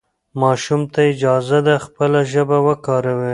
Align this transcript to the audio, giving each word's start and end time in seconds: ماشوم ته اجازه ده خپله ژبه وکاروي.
ماشوم 0.41 0.81
ته 0.93 0.99
اجازه 1.11 1.59
ده 1.65 1.75
خپله 1.85 2.19
ژبه 2.31 2.57
وکاروي. 2.67 3.29